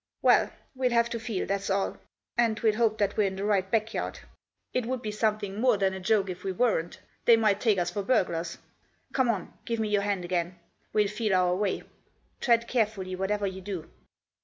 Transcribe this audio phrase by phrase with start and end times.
[0.23, 1.97] "Well, we'll have to feel, that's all;
[2.35, 4.19] and we'll hope that we're in the right backyard.
[4.73, 7.77] It would be some thing more than a joke if we weren't; they might take
[7.77, 8.57] us for burglars.
[9.13, 10.57] Come on; give me your hand again;
[10.91, 11.83] we'll feel our way—
[12.41, 13.91] tread carefully whatever you do.